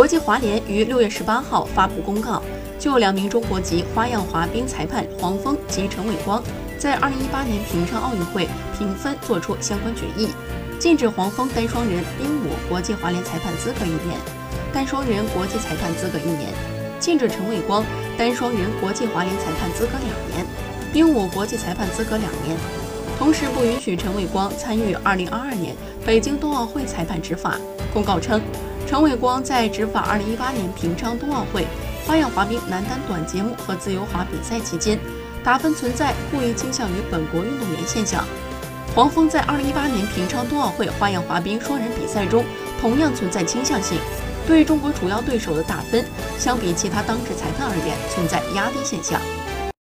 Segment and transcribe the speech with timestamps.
[0.00, 2.42] 国际滑联于六月十八号发布公告，
[2.78, 6.42] 就两名中国籍花样滑冰裁判黄峰及陈伟光
[6.78, 10.30] 在二零一八年平昌奥运会评分作出相关决议，
[10.78, 14.18] 禁止黄峰单双人冰舞国际滑联裁判资格一年，
[14.72, 16.48] 单双人国际裁判资格一年；
[16.98, 17.84] 禁止陈伟光
[18.16, 20.46] 单双人国际滑联裁判资格两年，
[20.94, 22.56] 冰舞国际裁判资格两年。
[23.18, 25.76] 同时，不允许陈伟光参与二零二二年
[26.06, 27.58] 北京冬奥会裁判执法。
[27.92, 28.40] 公告称，
[28.90, 31.64] 陈伟光在执法二零一八年平昌冬奥会
[32.04, 34.98] 花样滑冰男单短节目和自由滑比赛期间，
[35.44, 38.24] 打分存在故意倾向于本国运动员现象。
[38.92, 42.44] 黄峰在二零一八年平昌冬奥会花样滑冰双人比赛中
[42.80, 43.96] 同样存在倾向性，
[44.44, 46.04] 对中国主要对手的打分
[46.36, 49.20] 相比其他当值裁判而言存在压低现象。